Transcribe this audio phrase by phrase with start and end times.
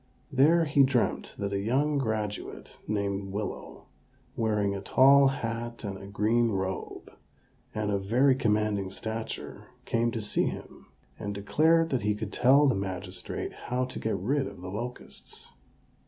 [0.31, 3.85] There he dreamt that a young graduate, named Willow,
[4.35, 7.11] wearing a tall hat and a green robe,
[7.75, 10.87] and of very commanding stature, came to see him,
[11.19, 15.53] and declared that he could tell the magistrate how to get rid of the locusts.